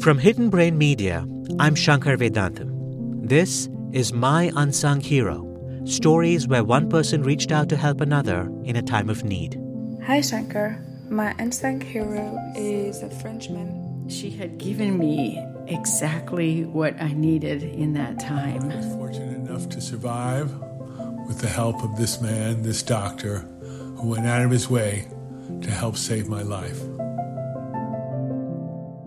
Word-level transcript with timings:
From 0.00 0.18
Hidden 0.18 0.50
Brain 0.50 0.78
Media, 0.78 1.26
I'm 1.58 1.74
Shankar 1.74 2.16
Vedantam. 2.16 3.28
This 3.28 3.68
is 3.92 4.12
My 4.12 4.52
Unsung 4.54 5.00
Hero 5.00 5.48
stories 5.88 6.46
where 6.46 6.62
one 6.62 6.88
person 6.88 7.22
reached 7.22 7.50
out 7.50 7.68
to 7.70 7.76
help 7.76 8.00
another 8.00 8.50
in 8.64 8.76
a 8.76 8.82
time 8.82 9.08
of 9.08 9.24
need. 9.24 9.60
Hi, 10.04 10.20
Shankar. 10.20 10.84
My 11.08 11.34
unsung 11.38 11.80
hero 11.80 12.38
is 12.54 13.02
a 13.02 13.08
Frenchman. 13.08 14.08
She 14.08 14.30
had 14.30 14.58
given 14.58 14.98
me 14.98 15.42
exactly 15.66 16.64
what 16.64 17.00
I 17.00 17.12
needed 17.12 17.62
in 17.62 17.94
that 17.94 18.20
time. 18.20 18.70
I 18.70 18.76
was 18.76 18.92
fortunate 18.94 19.36
enough 19.36 19.68
to 19.70 19.80
survive 19.80 20.52
with 21.26 21.40
the 21.40 21.48
help 21.48 21.82
of 21.82 21.96
this 21.96 22.20
man, 22.20 22.62
this 22.62 22.82
doctor, 22.82 23.38
who 23.96 24.08
went 24.08 24.26
out 24.26 24.44
of 24.44 24.50
his 24.50 24.68
way 24.68 25.08
to 25.62 25.70
help 25.70 25.96
save 25.96 26.28
my 26.28 26.42
life. 26.42 26.80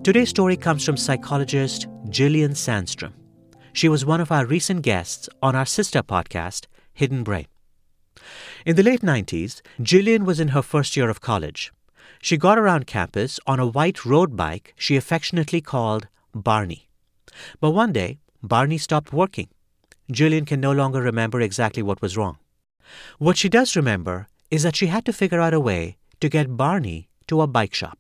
Today's 0.04 0.30
story 0.30 0.58
comes 0.58 0.84
from 0.84 0.98
psychologist 0.98 1.86
Gillian 2.10 2.54
Sandstrom. 2.54 3.14
She 3.72 3.88
was 3.88 4.04
one 4.04 4.20
of 4.20 4.32
our 4.32 4.48
recent 4.48 4.82
guests 4.82 5.30
on 5.44 5.56
our 5.56 5.66
sister 5.68 6.02
podcast, 6.02 6.66
Hidden 6.96 7.22
Brain. 7.24 7.46
In 8.66 8.76
the 8.76 8.82
late 8.82 9.02
90s, 9.02 9.62
Gillian 9.80 10.26
was 10.26 10.40
in 10.40 10.48
her 10.50 10.64
first 10.64 10.98
year 10.98 11.08
of 11.08 11.22
college. 11.22 11.72
She 12.20 12.36
got 12.36 12.58
around 12.58 12.88
campus 12.88 13.40
on 13.46 13.60
a 13.60 13.68
white 13.68 14.04
road 14.04 14.36
bike 14.36 14.74
she 14.76 14.98
affectionately 14.98 15.62
called 15.62 16.08
Barney. 16.34 16.90
But 17.60 17.70
one 17.70 17.94
day, 17.94 18.22
Barney 18.42 18.80
stopped 18.80 19.14
working. 19.14 19.50
Gillian 20.12 20.46
can 20.46 20.60
no 20.60 20.72
longer 20.72 21.00
remember 21.00 21.42
exactly 21.42 21.84
what 21.84 22.02
was 22.02 22.18
wrong. 22.18 22.40
What 23.20 23.38
she 23.38 23.50
does 23.50 23.76
remember 23.76 24.30
is 24.50 24.64
that 24.64 24.76
she 24.76 24.88
had 24.88 25.06
to 25.06 25.14
figure 25.14 25.40
out 25.40 25.54
a 25.54 25.60
way 25.60 25.98
to 26.22 26.28
get 26.28 26.58
Barney 26.58 27.08
to 27.28 27.42
a 27.42 27.46
bike 27.48 27.76
shop. 27.76 28.00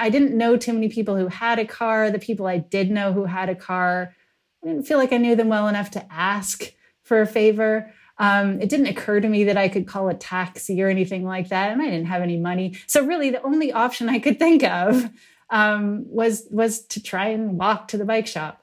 I 0.00 0.08
didn't 0.08 0.36
know 0.36 0.56
too 0.56 0.72
many 0.72 0.88
people 0.88 1.16
who 1.16 1.28
had 1.28 1.58
a 1.58 1.64
car. 1.64 2.10
The 2.10 2.18
people 2.18 2.46
I 2.46 2.58
did 2.58 2.90
know 2.90 3.12
who 3.12 3.24
had 3.24 3.48
a 3.48 3.54
car, 3.54 4.14
I 4.62 4.66
didn't 4.66 4.86
feel 4.86 4.98
like 4.98 5.12
I 5.12 5.18
knew 5.18 5.36
them 5.36 5.48
well 5.48 5.68
enough 5.68 5.90
to 5.92 6.12
ask 6.12 6.72
for 7.02 7.20
a 7.20 7.26
favor. 7.26 7.92
Um, 8.18 8.60
it 8.60 8.68
didn't 8.68 8.86
occur 8.86 9.20
to 9.20 9.28
me 9.28 9.44
that 9.44 9.56
I 9.56 9.68
could 9.68 9.86
call 9.86 10.08
a 10.08 10.14
taxi 10.14 10.82
or 10.82 10.88
anything 10.88 11.24
like 11.24 11.48
that, 11.48 11.70
and 11.70 11.80
I 11.80 11.86
didn't 11.86 12.06
have 12.06 12.22
any 12.22 12.38
money. 12.38 12.78
So 12.86 13.04
really, 13.04 13.30
the 13.30 13.42
only 13.42 13.72
option 13.72 14.08
I 14.08 14.18
could 14.18 14.38
think 14.38 14.62
of 14.62 15.10
um, 15.50 16.04
was 16.06 16.46
was 16.50 16.82
to 16.86 17.02
try 17.02 17.28
and 17.28 17.58
walk 17.58 17.88
to 17.88 17.98
the 17.98 18.04
bike 18.04 18.26
shop. 18.26 18.62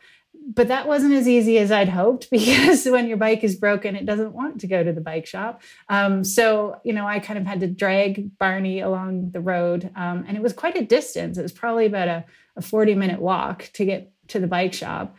But 0.49 0.69
that 0.69 0.87
wasn't 0.87 1.13
as 1.13 1.27
easy 1.27 1.57
as 1.57 1.71
I'd 1.71 1.89
hoped 1.89 2.29
because 2.31 2.85
when 2.85 3.07
your 3.07 3.17
bike 3.17 3.43
is 3.43 3.55
broken, 3.55 3.95
it 3.95 4.05
doesn't 4.05 4.33
want 4.33 4.61
to 4.61 4.67
go 4.67 4.83
to 4.83 4.93
the 4.93 5.01
bike 5.01 5.25
shop. 5.25 5.61
Um, 5.89 6.23
so 6.23 6.79
you 6.83 6.93
know, 6.93 7.05
I 7.05 7.19
kind 7.19 7.39
of 7.39 7.45
had 7.45 7.59
to 7.59 7.67
drag 7.67 8.37
Barney 8.37 8.79
along 8.79 9.31
the 9.31 9.41
road, 9.41 9.91
um, 9.95 10.25
and 10.27 10.37
it 10.37 10.43
was 10.43 10.53
quite 10.53 10.77
a 10.77 10.85
distance. 10.85 11.37
It 11.37 11.43
was 11.43 11.51
probably 11.51 11.85
about 11.85 12.07
a, 12.07 12.25
a 12.55 12.61
forty 12.61 12.95
minute 12.95 13.21
walk 13.21 13.69
to 13.73 13.85
get 13.85 14.11
to 14.29 14.39
the 14.39 14.47
bike 14.47 14.73
shop. 14.73 15.15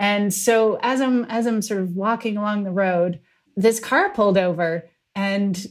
And 0.00 0.34
so 0.34 0.78
as 0.82 1.00
I'm 1.00 1.24
as 1.26 1.46
I'm 1.46 1.62
sort 1.62 1.80
of 1.80 1.94
walking 1.94 2.36
along 2.36 2.64
the 2.64 2.70
road 2.70 3.20
this 3.56 3.80
car 3.80 4.10
pulled 4.10 4.38
over 4.38 4.88
and 5.14 5.66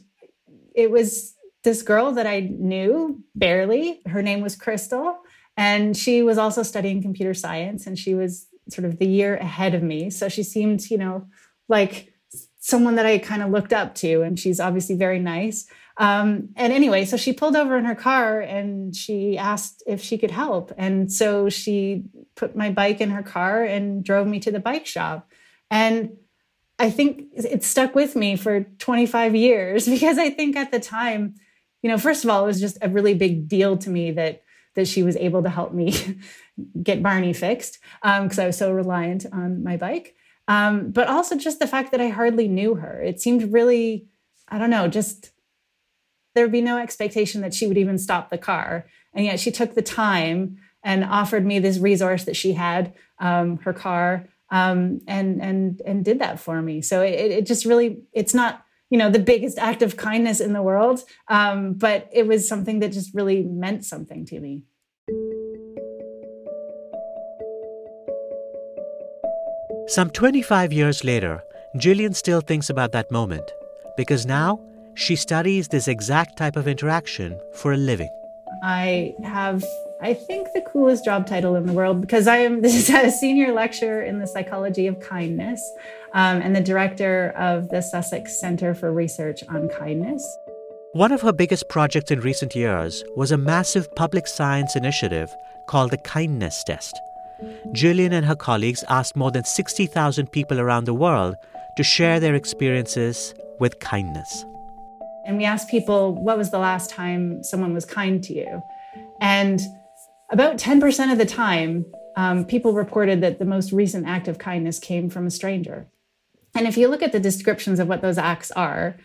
it 0.76 0.90
was 0.90 1.36
this 1.64 1.82
girl 1.82 2.12
that 2.14 2.28
I 2.28 2.42
knew 2.42 3.23
barely. 3.36 4.02
Her 4.06 4.22
name 4.22 4.42
was 4.42 4.56
Crystal. 4.56 5.20
And 5.56 5.95
she 5.95 6.23
was 6.23 6.38
also 6.38 6.64
studying 6.64 7.02
computer 7.02 7.34
science 7.34 7.86
and 7.86 7.98
she 7.98 8.16
was 8.16 8.48
sort 8.69 8.86
of 8.86 9.00
the 9.00 9.08
year 9.08 9.36
ahead 9.36 9.75
of 9.75 9.83
me. 9.83 10.09
So 10.09 10.30
she 10.30 10.44
seemed, 10.44 10.89
you 10.89 10.97
know, 10.97 11.28
like 11.67 12.14
someone 12.59 12.95
that 12.95 13.05
I 13.05 13.17
kind 13.17 13.42
of 13.42 13.50
looked 13.50 13.73
up 13.73 13.95
to. 13.95 14.22
And 14.22 14.39
she's 14.39 14.59
obviously 14.59 14.95
very 14.95 15.20
nice. 15.20 15.67
Um, 15.97 16.50
and 16.55 16.73
anyway, 16.73 17.05
so 17.05 17.17
she 17.17 17.33
pulled 17.33 17.55
over 17.55 17.78
in 17.78 17.86
her 17.86 17.95
car 17.95 18.39
and 18.39 18.95
she 18.95 19.38
asked 19.38 19.83
if 19.86 20.02
she 20.02 20.17
could 20.17 20.31
help. 20.31 20.72
And 20.78 21.11
so 21.11 21.50
she 21.50 22.05
put 22.36 22.55
my 22.55 22.72
bike 22.72 23.00
in 23.00 23.11
her 23.11 23.22
car 23.22 23.64
and 23.64 24.03
drove 24.03 24.25
me 24.25 24.39
to 24.39 24.52
the 24.52 24.59
bike 24.59 24.86
shop. 24.86 25.30
And 25.70 26.17
I 26.80 26.89
think 26.89 27.25
it 27.36 27.64
stuck 27.64 27.95
with 27.95 28.16
me 28.16 28.36
for 28.36 28.61
25 28.80 29.36
years 29.36 29.86
because 29.89 30.17
I 30.17 30.30
think 30.30 30.55
at 30.55 30.71
the 30.71 30.80
time, 30.80 31.36
you 31.82 31.89
know, 31.89 31.98
first 31.98 32.23
of 32.23 32.30
all, 32.30 32.43
it 32.43 32.48
was 32.48 32.61
just 32.61 32.77
a 32.82 32.89
really 32.89 33.14
big 33.14 33.48
deal 33.48 33.77
to 33.77 33.89
me 33.89 34.11
that 34.11 34.43
that 34.76 34.88
she 34.88 35.04
was 35.04 35.16
able 35.17 35.44
to 35.44 35.50
help 35.50 35.73
me 35.73 35.94
get 36.84 37.04
Barney 37.04 37.34
fixed 37.34 37.80
because 38.02 38.39
um, 38.39 38.44
I 38.44 38.48
was 38.48 38.58
so 38.58 38.72
reliant 38.72 39.26
on 39.32 39.64
my 39.64 39.78
bike. 39.78 40.16
Um, 40.48 40.92
but 40.92 41.08
also 41.08 41.38
just 41.38 41.60
the 41.60 41.67
fact 41.67 41.92
that 41.92 42.02
I 42.02 42.10
hardly 42.10 42.48
knew 42.48 42.76
her. 42.76 43.02
It 43.02 43.22
seemed 43.22 43.54
really, 43.54 44.08
I 44.50 44.58
don't 44.58 44.70
know, 44.70 44.88
just 44.88 45.32
there 46.36 46.44
would 46.44 46.52
be 46.52 46.62
no 46.62 46.78
expectation 46.78 47.42
that 47.42 47.54
she 47.54 47.67
would 47.67 47.78
even 47.78 47.98
stop 47.98 48.30
the 48.30 48.38
car. 48.38 48.88
And 49.14 49.26
yet 49.26 49.39
she 49.39 49.52
took 49.52 49.73
the 49.73 49.82
time 49.82 50.58
and 50.83 51.06
offered 51.06 51.45
me 51.45 51.60
this 51.60 51.80
resource 51.80 52.26
that 52.26 52.36
she 52.36 52.54
had, 52.54 52.94
um, 53.20 53.58
her 53.60 53.73
car, 53.73 54.28
um, 54.50 55.02
and 55.08 55.42
and 55.42 55.82
and 55.86 56.04
did 56.04 56.20
that 56.20 56.39
for 56.39 56.62
me. 56.62 56.82
So 56.82 57.02
it, 57.02 57.32
it 57.32 57.45
just 57.45 57.66
really 57.66 58.04
it's 58.12 58.33
not 58.33 58.66
you 58.93 58.99
know 58.99 59.09
the 59.09 59.17
biggest 59.17 59.58
act 59.58 59.81
of 59.81 59.98
kindness 59.98 60.39
in 60.39 60.54
the 60.54 60.61
world, 60.61 61.04
um, 61.27 61.73
but 61.73 62.08
it 62.11 62.27
was 62.27 62.48
something 62.48 62.77
that 62.77 62.92
just 62.92 63.11
really 63.15 63.42
meant 63.42 63.83
something 63.83 64.23
to 64.23 64.39
me. 64.39 64.61
Some 69.87 70.11
25 70.11 70.71
years 70.71 71.03
later, 71.03 71.42
Gillian 71.80 72.14
still 72.14 72.39
thinks 72.39 72.70
about 72.70 72.92
that 72.92 73.11
moment 73.11 73.52
because 73.98 74.27
now 74.27 74.59
she 74.93 75.15
studies 75.15 75.67
this 75.67 75.87
exact 75.87 76.37
type 76.37 76.55
of 76.55 76.67
interaction 76.67 77.39
for 77.55 77.73
a 77.73 77.77
living. 77.77 78.11
I 78.64 79.14
have 79.24 79.64
I 80.04 80.14
think, 80.14 80.52
the 80.52 80.60
coolest 80.60 81.06
job 81.06 81.26
title 81.28 81.56
in 81.56 81.66
the 81.66 81.72
world 81.72 82.02
because 82.02 82.28
I 82.28 82.38
am 82.38 82.62
this 82.62 82.76
is 82.76 82.90
a 82.90 83.10
senior 83.10 83.54
lecturer 83.54 84.02
in 84.04 84.20
the 84.20 84.28
psychology 84.28 84.86
of 84.86 85.00
kindness 85.00 85.72
um, 86.14 86.42
and 86.42 86.54
the 86.54 86.62
director 86.62 87.30
of 87.38 87.70
the 87.70 87.82
Sussex 87.82 88.38
Center 88.38 88.74
for 88.76 88.92
Research 88.92 89.44
on 89.48 89.70
Kindness. 89.70 90.38
One 90.92 91.14
of 91.14 91.22
her 91.22 91.32
biggest 91.32 91.70
projects 91.70 92.12
in 92.12 92.20
recent 92.20 92.54
years 92.54 93.04
was 93.16 93.32
a 93.32 93.38
massive 93.38 93.96
public 93.96 94.28
science 94.28 94.76
initiative 94.76 95.34
called 95.68 95.92
the 95.92 95.98
Kindness 95.98 96.64
Test. 96.66 97.00
Gillian 97.72 98.12
and 98.12 98.26
her 98.26 98.36
colleagues 98.36 98.84
asked 98.90 99.16
more 99.16 99.32
than 99.32 99.45
60,000 99.45 100.32
people 100.32 100.60
around 100.60 100.84
the 100.84 100.94
world 100.94 101.36
to 101.78 101.84
share 101.84 102.20
their 102.20 102.36
experiences 102.36 103.34
with 103.60 103.80
kindness. 103.80 104.45
And 105.26 105.38
we 105.38 105.45
asked 105.45 105.70
people, 105.70 106.16
what 106.16 106.38
was 106.38 106.52
the 106.52 106.60
last 106.60 106.89
time 106.89 107.44
someone 107.44 107.73
was 107.73 107.86
kind 107.86 108.23
to 108.23 108.34
you? 108.34 108.61
And 109.22 109.61
about 110.30 110.58
10% 110.58 111.11
of 111.11 111.17
the 111.17 111.26
time, 111.26 111.86
um, 112.16 112.45
people 112.45 112.73
reported 112.73 113.22
that 113.22 113.39
the 113.39 113.45
most 113.45 113.72
recent 113.72 114.08
act 114.08 114.28
of 114.28 114.38
kindness 114.38 114.80
came 114.80 115.10
from 115.10 115.26
a 115.26 115.32
stranger. 115.32 115.88
And 116.56 116.67
if 116.67 116.78
you 116.78 116.88
look 116.88 117.02
at 117.02 117.12
the 117.12 117.20
descriptions 117.20 117.80
of 117.80 117.88
what 117.88 118.02
those 118.02 118.17
acts 118.17 118.52
are, 118.52 118.98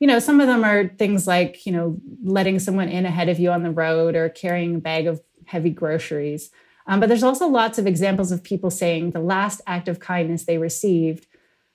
you 0.00 0.06
know, 0.06 0.18
some 0.18 0.40
of 0.40 0.46
them 0.46 0.64
are 0.64 0.88
things 0.88 1.26
like, 1.26 1.66
you 1.66 1.72
know, 1.72 1.98
letting 2.24 2.58
someone 2.58 2.88
in 2.88 3.04
ahead 3.04 3.28
of 3.28 3.38
you 3.38 3.50
on 3.50 3.62
the 3.62 3.70
road 3.70 4.16
or 4.16 4.28
carrying 4.30 4.76
a 4.76 4.78
bag 4.78 5.06
of 5.06 5.20
heavy 5.44 5.70
groceries. 5.70 6.50
Um, 6.86 7.00
but 7.00 7.08
there's 7.08 7.22
also 7.22 7.46
lots 7.46 7.78
of 7.78 7.86
examples 7.86 8.32
of 8.32 8.42
people 8.42 8.70
saying 8.70 9.10
the 9.10 9.20
last 9.20 9.60
act 9.66 9.88
of 9.88 10.00
kindness 10.00 10.44
they 10.44 10.58
received 10.58 11.26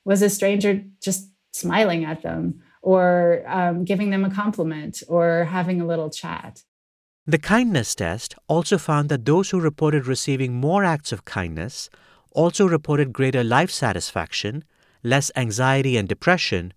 was 0.04 0.22
a 0.22 0.30
stranger 0.30 0.84
just 1.02 1.30
smiling 1.54 2.04
at 2.04 2.22
them 2.22 2.62
or 2.86 3.44
um, 3.48 3.84
giving 3.84 4.12
them 4.12 4.24
a 4.24 4.30
compliment 4.30 5.02
or 5.08 5.46
having 5.46 5.82
a 5.82 5.86
little 5.86 6.12
chat. 6.12 6.62
The 7.26 7.40
kindness 7.40 7.96
test 7.96 8.36
also 8.48 8.78
found 8.78 9.10
that 9.10 9.26
those 9.26 9.50
who 9.50 9.60
reported 9.60 10.06
receiving 10.06 10.54
more 10.54 10.84
acts 10.84 11.12
of 11.12 11.26
kindness 11.26 11.90
also 12.30 12.68
reported 12.68 13.12
greater 13.12 13.44
life 13.44 13.72
satisfaction, 13.72 14.64
less 15.02 15.32
anxiety 15.36 15.98
and 15.98 16.08
depression, 16.08 16.74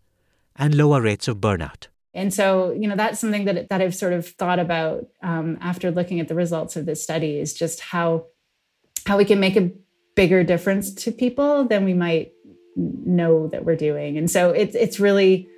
and 0.56 0.74
lower 0.74 1.02
rates 1.02 1.28
of 1.28 1.36
burnout. 1.36 1.88
And 2.14 2.32
so, 2.32 2.72
you 2.72 2.88
know, 2.88 2.96
that's 2.96 3.20
something 3.20 3.44
that, 3.44 3.68
that 3.68 3.82
I've 3.82 3.94
sort 3.94 4.14
of 4.14 4.26
thought 4.26 4.58
about 4.58 5.06
um, 5.22 5.58
after 5.60 5.90
looking 5.90 6.20
at 6.20 6.28
the 6.28 6.34
results 6.34 6.74
of 6.74 6.86
this 6.86 7.02
study 7.02 7.38
is 7.38 7.52
just 7.52 7.80
how 7.80 8.24
how 9.06 9.18
we 9.18 9.26
can 9.26 9.40
make 9.40 9.56
a 9.56 9.70
bigger 10.16 10.42
difference 10.42 10.92
to 10.92 11.12
people 11.12 11.64
than 11.64 11.84
we 11.84 11.94
might 11.94 12.32
know 12.76 13.46
that 13.48 13.66
we're 13.66 13.76
doing. 13.76 14.16
And 14.16 14.30
so 14.30 14.50
it's 14.50 14.74
it's 14.74 14.98
really 14.98 15.48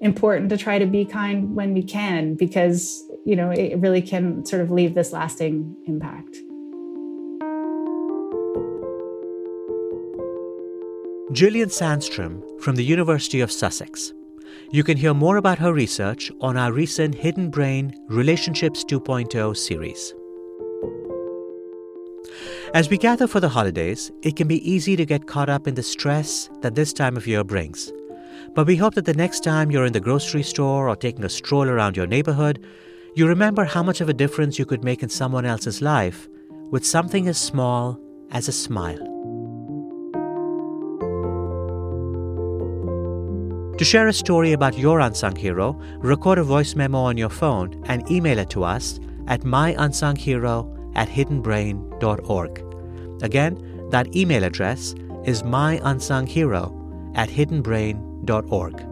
important 0.00 0.48
to 0.50 0.56
try 0.56 0.78
to 0.78 0.86
be 0.86 1.04
kind 1.04 1.54
when 1.54 1.74
we 1.74 1.82
can 1.82 2.34
because 2.34 3.04
you 3.24 3.34
know 3.34 3.50
it 3.50 3.78
really 3.78 4.02
can 4.02 4.44
sort 4.44 4.62
of 4.62 4.70
leave 4.70 4.94
this 4.94 5.12
lasting 5.12 5.76
impact 5.86 6.36
Gillian 11.30 11.68
Sandstrom 11.68 12.42
from 12.58 12.76
the 12.76 12.84
University 12.84 13.42
of 13.42 13.52
Sussex. 13.52 14.14
You 14.70 14.82
can 14.82 14.96
hear 14.96 15.12
more 15.12 15.36
about 15.36 15.58
her 15.58 15.74
research 15.74 16.32
on 16.40 16.56
our 16.56 16.72
recent 16.72 17.14
Hidden 17.14 17.50
Brain 17.50 17.94
Relationships 18.08 18.82
2.0 18.82 19.54
series. 19.54 20.14
As 22.72 22.88
we 22.88 22.96
gather 22.96 23.26
for 23.26 23.40
the 23.40 23.48
holidays, 23.50 24.10
it 24.22 24.36
can 24.36 24.48
be 24.48 24.68
easy 24.68 24.96
to 24.96 25.04
get 25.04 25.26
caught 25.26 25.50
up 25.50 25.68
in 25.68 25.74
the 25.74 25.82
stress 25.82 26.48
that 26.62 26.74
this 26.74 26.94
time 26.94 27.16
of 27.16 27.26
year 27.26 27.44
brings. 27.44 27.92
But 28.54 28.66
we 28.66 28.76
hope 28.76 28.94
that 28.94 29.04
the 29.04 29.14
next 29.14 29.44
time 29.44 29.70
you're 29.70 29.86
in 29.86 29.92
the 29.92 30.00
grocery 30.00 30.42
store 30.42 30.88
or 30.88 30.96
taking 30.96 31.24
a 31.24 31.28
stroll 31.28 31.68
around 31.68 31.96
your 31.96 32.06
neighborhood, 32.06 32.64
you 33.14 33.26
remember 33.26 33.64
how 33.64 33.82
much 33.82 34.00
of 34.00 34.08
a 34.08 34.14
difference 34.14 34.58
you 34.58 34.66
could 34.66 34.84
make 34.84 35.02
in 35.02 35.08
someone 35.08 35.44
else's 35.44 35.82
life 35.82 36.28
with 36.70 36.86
something 36.86 37.28
as 37.28 37.38
small 37.38 38.00
as 38.30 38.48
a 38.48 38.52
smile. 38.52 38.98
To 43.78 43.84
share 43.84 44.08
a 44.08 44.12
story 44.12 44.52
about 44.52 44.76
your 44.76 45.00
unsung 45.00 45.36
hero, 45.36 45.80
record 45.98 46.38
a 46.38 46.42
voice 46.42 46.74
memo 46.74 46.98
on 46.98 47.16
your 47.16 47.28
phone 47.28 47.80
and 47.86 48.10
email 48.10 48.38
it 48.38 48.50
to 48.50 48.64
us 48.64 48.98
at 49.28 49.42
myunsunghero 49.42 50.96
at 50.96 51.08
hiddenbrain.org. 51.08 52.64
Again, 53.22 53.88
that 53.90 54.14
email 54.16 54.44
address 54.44 54.94
is 55.24 55.42
myunsunghero 55.42 56.77
at 57.14 57.28
hiddenbrain.org. 57.28 58.84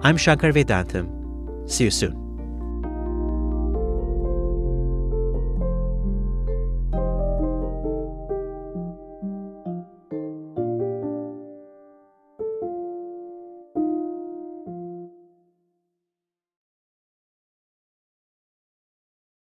I'm 0.02 0.18
Shankar 0.18 0.52
Vedantam. 0.52 1.70
See 1.70 1.84
you 1.86 1.92
soon. 1.92 2.29